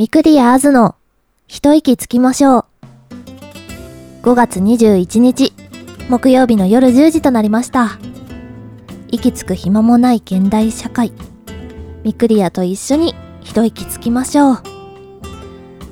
[0.00, 0.94] ミクリアーズの
[1.46, 2.64] 一息つきましょう。
[4.22, 5.52] 5月21日、
[6.08, 7.98] 木曜日の夜10時となりました。
[9.08, 11.12] 息つく暇もない現代社会。
[12.02, 14.62] ミクリアと一緒に一息つきましょう。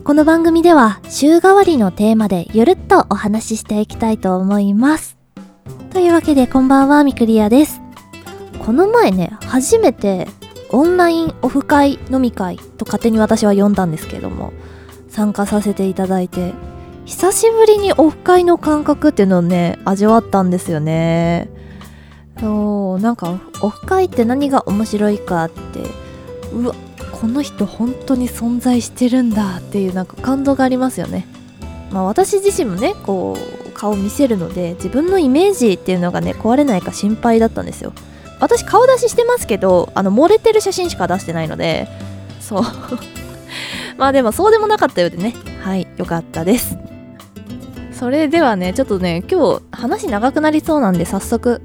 [0.04, 5.18] この番組では週替わりのテーマでゆるっとお話ししていきたいと思います。
[5.92, 7.82] というわけでこんばんは、ミクリアです。
[8.64, 10.28] この前ね、初めて
[10.70, 14.52] オンラインオフ会飲み会と勝手に私は呼んだんですけれども
[15.08, 16.52] 参加させていただいて
[17.06, 21.48] 久しぶりにオフ会の感覚っていうのをね味わったんですよね。
[22.38, 25.80] そうなんかオフ会って何が面白いかって
[26.52, 26.74] うわ
[27.10, 31.26] この人本当に存在してるんだっていうなんか感動がありますよね。
[31.90, 37.92] まあ私自身もねこう顔見せるので自分のイメージっていうのがね壊れないか心配だったんですよ。
[38.40, 41.88] 私顔出ししてますけどあの漏れてる写真しか出してないので
[42.40, 42.62] そう。
[43.96, 45.34] まあでもそうでもなかったようでね。
[45.62, 46.78] はいよかったです。
[47.92, 51.60] それではねちょっとね今日話長くなりそうなんで早速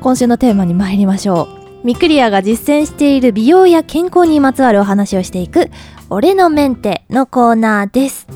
[0.00, 1.86] 今週のテーマに参りましょう。
[1.86, 5.70] ミクリアが実践している美容や健康にまつわるお話をしていく
[6.10, 8.26] 「俺のメンテ」のコーナーです。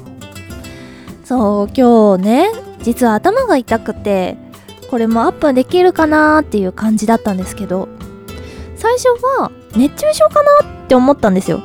[1.24, 2.50] そう今日ね
[2.82, 4.36] 実は頭が痛くて
[4.90, 7.88] これもアップできるかなーっていう感じだったんですけど
[8.76, 11.60] 最初は熱中症かなって思ったんですよ。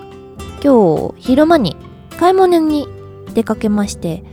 [0.64, 1.75] 今日昼間に
[2.19, 2.88] 買い物に
[3.33, 4.23] 出かけまして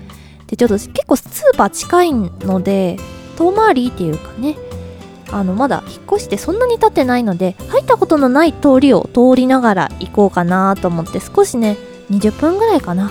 [0.47, 2.98] でちょっと結構スーパー近いので
[3.36, 4.56] 遠回りっていうかね
[5.31, 11.77] あのまだ引っ越してそんなに経ってないので入ったことのない通りを通りながら行こうかなと思って少しね
[12.11, 13.11] 20分ぐらいかな。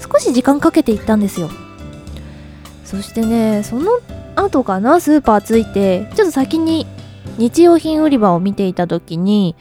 [0.00, 1.50] 少し時間かけて行ったんですよ。
[2.84, 4.00] そしてねその
[4.42, 5.00] 後かな？
[5.00, 6.86] スーパー着いてちょっと先に
[7.38, 9.56] 日用品売り場を見ていた時に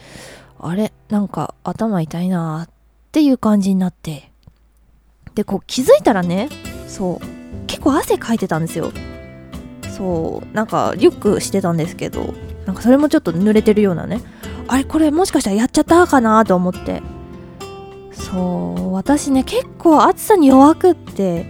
[0.59, 0.91] あれ？
[1.09, 2.69] なんか頭痛いなっ
[3.11, 4.31] ていう感じになって。
[5.35, 6.49] でこう気づいたらね
[6.87, 8.91] そう結構汗かいてたんですよ。
[9.95, 12.33] そうなんかリュックしてたんですけど
[12.65, 14.21] なんかそれもちょっと濡れてるようなね。
[14.67, 17.01] あれこれもしかしたらやっちゃったかなと思って。
[18.11, 21.45] そう私ね結構暑さに弱くって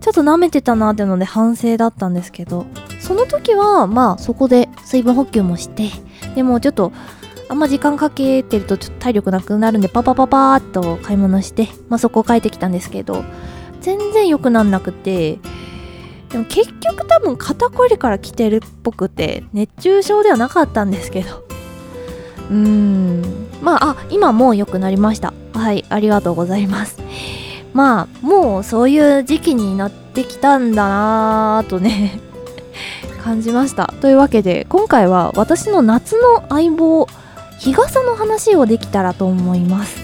[0.00, 2.66] ちょっと舐めてたなってので反省だったんですけど
[3.00, 5.90] その時はまあそこで水分補給もして
[6.34, 6.92] でもちょっと
[7.48, 13.24] あんま時間かけてるとちょっと体力なくなるんでパパパパーっと買い物して、まあ、そこを帰ってきたんですけど
[13.80, 15.38] 全然良くなんなくて
[16.28, 21.44] でも結局多分肩こりから来てるっぽくて熱中症ではなかったんですけど。
[22.50, 23.40] うーん。
[23.60, 25.34] まああ今もう良くなりました。
[25.54, 26.98] はいありがとうございます。
[27.72, 32.18] まあもうそういう時期になってきたんだなぁとね
[33.22, 33.92] 感じました。
[34.00, 37.06] というわけで今回は私の夏の相棒
[37.58, 40.00] 日傘の話をできたらと思います。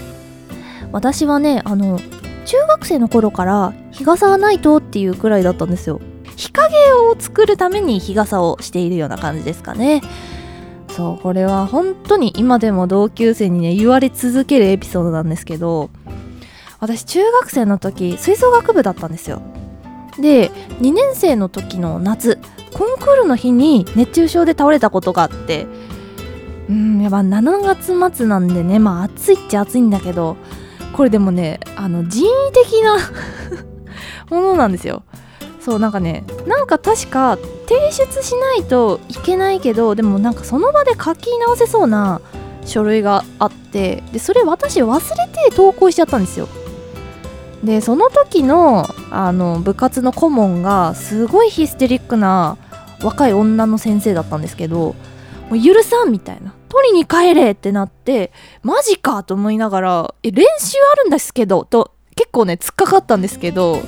[0.91, 1.99] 私はねあの
[2.45, 5.99] 中学生の頃から日傘がないとっていうくらいだったんですよ。
[6.35, 10.01] 日陰を作るために日傘をしているような感じですかね。
[10.89, 15.89] そうこれは本当に今でも同級生にね言われ続けるエピソードなんですけど
[16.79, 19.41] 私中学生の時吹奏楽部だったんですよ。
[20.19, 20.49] で
[20.81, 22.39] 2年生の時の夏
[22.73, 25.67] コンクールの日に熱中症で倒れたことがあって
[26.69, 27.61] うんやっぱ7
[27.95, 30.35] 月末なんでねまあ暑いっちゃ暑いんだけど
[30.93, 32.97] これでもねあの人為的な
[34.35, 35.03] ものなんですよ。
[35.59, 42.21] そうなんかねなんか確か提出しないといけないけどでもなんかその場で書き直せそうな
[42.65, 46.47] 書類があってでそれ私忘れて投稿しちゃったんですよ。
[47.67, 52.57] でその時のあの部活の顧問がすごいヒステリックな
[53.03, 54.95] 若い女の先生だったんですけど
[55.49, 56.53] もう許さんみたいな。
[56.69, 63.81] 取りに帰れってなってマジかと思いながらえ練習あるんですけどと結構ね突っかかったんですけど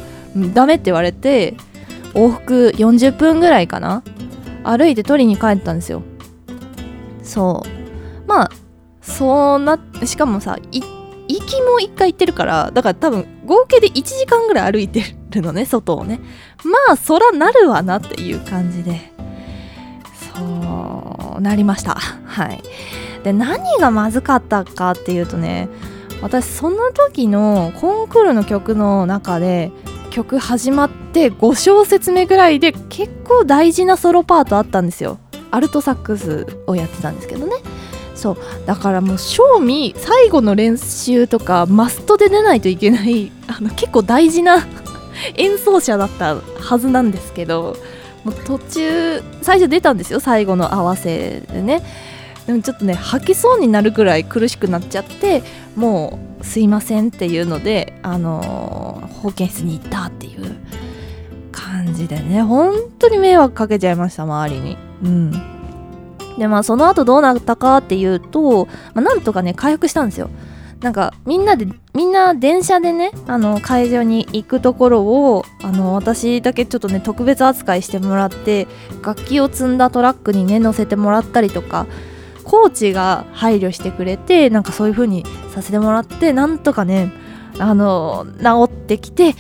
[0.54, 1.56] ダメって言われて
[2.14, 4.02] 往復40分ぐらいかな
[4.64, 6.04] 歩いて取りに帰ったんですよ。
[7.22, 8.28] そう。
[8.28, 8.52] まあ
[9.02, 10.99] そうなしかもさ行
[11.50, 16.20] きも1回行ってるからだから多分合計で1時間ぐらい歩いてるのね外をね。
[16.64, 19.12] まあそらなるわなっていう感じで。
[20.36, 21.96] そうなりました。
[21.96, 22.62] はい。
[23.24, 25.68] で何がまずかったかっていうとね
[26.22, 29.72] 私その時のコンクールの曲の中で
[30.10, 35.20] 曲始まって5小節目ぐらいで結構大事なソロパートあったんですよ。
[35.52, 37.56] アルトサックスをやってたんですけどね。
[38.20, 38.38] そう。
[38.66, 44.68] だからもう正味最後の練習とかマストで出ないといけない あの結構大事な
[45.36, 47.76] 演奏者だったはずなんですけど
[48.24, 51.82] もう途中最初出たんですよ最後の合わせでね。
[52.46, 55.44] でもちょっとね吐きそうになるくらい苦しくなっちゃって
[55.76, 60.56] もうすいませんっていうのであのー、保健室に行ったっていう
[61.52, 62.42] 感じでね。
[62.42, 64.78] 本当に迷惑かけちゃいました周りに。
[65.04, 65.59] うん。
[66.40, 70.30] でまあその後どうなったかっていうと、まあ、なんとかね回復したんですよ。
[70.80, 78.66] なんかみんなでみんな電車でねあの会場に行くところをあの私だけちょっとね特別扱いしてもらって
[79.04, 81.86] 楽器を積んだトラックにね乗せてもらったりとか
[82.46, 87.12] コーチが配慮してくれてなんかそういう風にさせてもらってなんとかね
[87.58, 89.36] あの治ってきて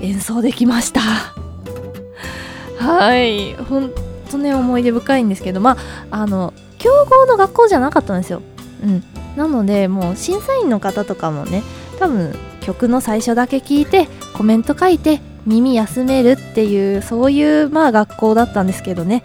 [0.00, 1.00] 演奏できました。
[2.78, 3.90] はいほん
[4.26, 5.76] とね思い出深いんですけどま
[6.10, 8.42] ああの強豪の学校じゃなかったんですよ。
[8.82, 9.04] うん。
[9.36, 11.62] なのでもう審査員の方とかもね
[11.98, 19.22] 多分曲の最初だけ聞いてコメント書いて耳休めるっていうそういうまあ学校だったんですけどね。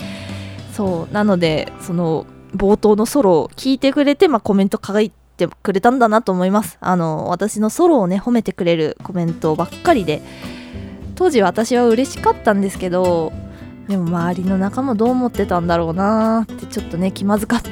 [0.73, 1.13] そう。
[1.13, 2.25] なのでその
[2.55, 6.77] 冒頭のソロを聞いてくれて、まあ、コメント書いてくれたんだなと思います。
[6.81, 10.21] あの私のソロをね褒めてくれるコメントばっかりで。
[11.15, 13.31] 当時私は嬉しかったんですけど
[13.87, 17.69] でも周りの仲間どう思ってたんだろうなーってちょっとね気まずかった。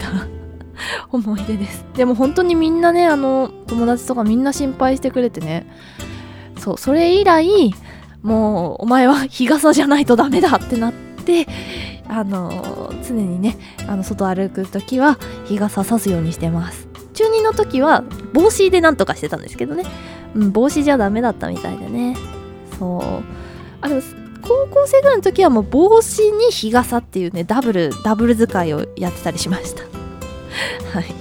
[1.11, 1.85] 思い出です。
[1.95, 5.65] でも本当にみんなねあの友達とかみんな心配してくれてね。
[6.57, 7.73] そうそれ以来
[8.21, 11.47] もうお前は日傘じゃないとダメだってなって
[12.07, 13.57] あの常にね
[13.87, 16.87] あの外歩く時は日傘さすようにしてます。
[17.13, 18.03] 中2の時は
[18.33, 19.83] 帽子でなんとかしてたんですけどね、
[20.35, 22.15] うん、帽子じゃダメだったみたいでね。
[22.77, 23.23] そう。
[23.81, 24.01] あの
[24.41, 29.83] 高校生ぐらいの時はもう帽子に日傘っていうねダブルダブル使いをやってたりしました。
[30.93, 31.13] はい。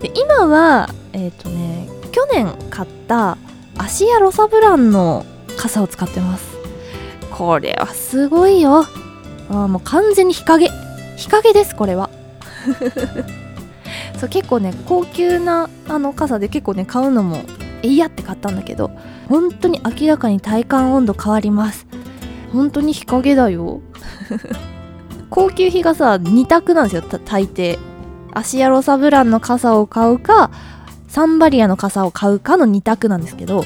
[0.00, 3.38] で今はえっ、ー、とね去年買った
[3.78, 5.24] アシアロサブランの
[5.56, 6.56] 傘を使ってます。
[7.30, 8.86] これはすごいよ。
[9.50, 10.70] あもう完全に日陰。
[11.16, 12.10] 日陰ですこれは。
[14.18, 17.42] そう結構ね高級なあの傘で結構ね買うのも
[17.82, 18.90] えいやって買ったんだけど
[19.28, 21.85] 本当に明らかに体感温度変わります。
[22.52, 23.80] 本当に日陰だよ。
[25.30, 27.78] 高級日傘2択なんですよ大抵。
[28.32, 30.50] アシアロサブランの傘を買うか
[31.08, 33.64] サンバリアの傘を買うかの2択なんですけど。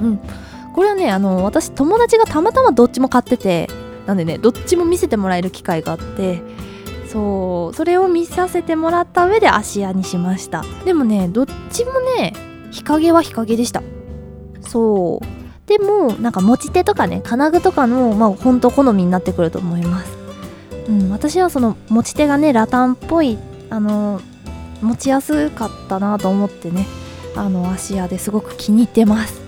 [0.00, 0.20] うん。
[0.74, 3.68] これはねあの私友達がたまたまどっちも買ってて
[4.06, 6.40] なんでねどっちも見せてもらえる機会があって
[7.08, 10.64] そうそれを見させてもらった上で芦屋にしました。
[10.84, 12.32] でもねどっちもね
[12.70, 13.82] 日陰は日陰でした。
[14.60, 15.37] そう。
[15.68, 20.18] でもなんか持ち手とかね金具とかのまあほんと好みになってくると思います。
[20.88, 23.36] うん私はその持ち手がねラタンっぽい
[23.68, 24.22] あの
[24.80, 26.86] 持ちやすかったなと思ってね
[27.36, 29.42] あの芦屋ですごく気に入ってます。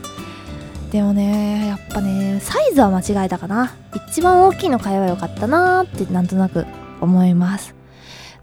[0.93, 3.73] でもねやっぱねサイズは間違えたかな。
[4.11, 6.67] 一番大きいの買えばよかったなーってなんとなく
[7.01, 7.75] 思います。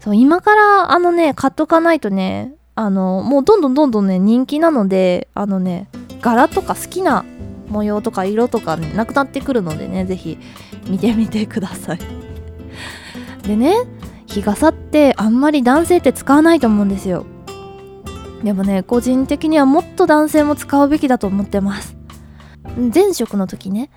[0.00, 5.88] そう今からあのね買っとかないとねあのもうどんどんどんどんね人気なのであのね
[6.20, 7.24] 柄とか好きな
[7.68, 10.38] 模様とか色とか、なくなってくるのでね是非
[10.88, 11.98] 見てみてください。
[13.46, 13.74] でね
[14.26, 17.24] 日傘ってあんまり男性って使わないと思うんですよ。
[18.42, 21.96] でもね個人的にはもっと男性も使うべきだと思ってます。
[22.94, 23.90] 前職の時ね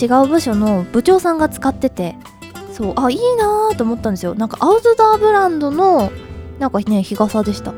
[0.00, 2.16] 違う部署の部長さんが使ってて
[2.72, 4.34] そうあいいなーと思ったんですよ。
[4.34, 6.10] なんかアウトドアブランドの
[6.58, 7.72] なんかね日傘でした。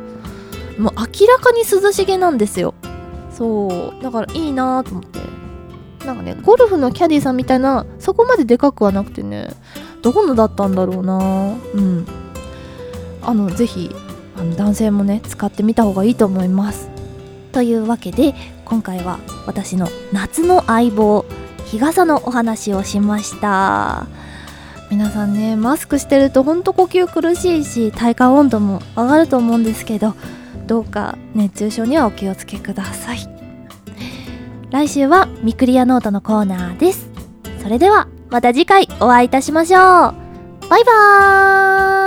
[0.79, 2.75] もう明らかに涼しげなんですよ。
[3.31, 5.24] そうだからいいなーと思って。
[6.04, 9.49] なんかねゴルフのキャディーさんみたいなそこまででかくはなくてね
[10.02, 11.56] どこのだったんだろうな。
[11.75, 12.06] うん。
[13.23, 13.90] あのぜひ
[14.37, 16.90] あの男性もね使ってみた方がいいと思います。
[17.52, 18.34] というわけで
[18.64, 21.25] 今回は私の夏の相棒
[21.64, 24.06] 日傘のお話をしました。
[24.90, 30.14] 皆さんねマスクしてるとほんと呼吸苦しいし体感温度も上がると思うんですけど
[30.66, 33.44] どうか熱中症にはお気をつけください。
[34.75, 37.09] 来週はミクリアノートのコーナーです。
[37.62, 39.81] それではまた次回お会いいたしましょう。
[39.81, 42.03] バイバーイ。